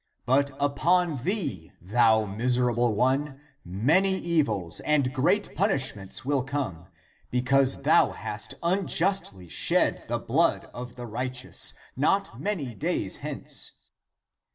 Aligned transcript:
But 0.25 0.49
upon 0.59 1.17
thee, 1.17 1.73
thou 1.79 2.25
miserable 2.25 2.95
one,^ 2.95 3.39
many 3.63 4.17
evils 4.17 4.79
and 4.79 5.13
great 5.13 5.55
punishments 5.55 6.21
° 6.21 6.25
will 6.25 6.41
come, 6.43 6.87
be 7.29 7.43
cause 7.43 7.83
thou 7.83 8.09
hast 8.09 8.55
unjustly 8.63 9.47
shed 9.47 10.05
the 10.07 10.17
blood 10.17 10.71
of 10.73 10.95
the 10.95 11.05
right 11.05 11.31
eous, 11.33 11.73
not 11.95 12.39
many 12.41 12.73
days 12.73 13.17
hence." 13.17 13.89